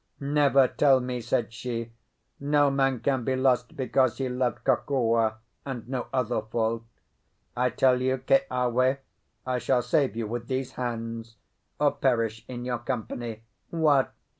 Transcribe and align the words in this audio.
"Never 0.19 0.67
tell 0.67 0.99
me," 0.99 1.21
said 1.21 1.53
she; 1.53 1.93
"no 2.39 2.71
man 2.71 3.01
can 3.01 3.23
be 3.23 3.35
lost 3.35 3.75
because 3.77 4.17
he 4.17 4.29
loved 4.29 4.63
Kokua, 4.63 5.35
and 5.63 5.87
no 5.87 6.07
other 6.11 6.41
fault. 6.41 6.81
I 7.55 7.69
tell 7.69 8.01
you, 8.01 8.17
Keawe, 8.17 8.97
I 9.45 9.57
shall 9.59 9.83
save 9.83 10.15
you 10.15 10.25
with 10.25 10.47
these 10.47 10.71
hands, 10.71 11.35
or 11.79 11.91
perish 11.91 12.43
in 12.47 12.65
your 12.65 12.79
company. 12.79 13.43
What! 13.69 14.11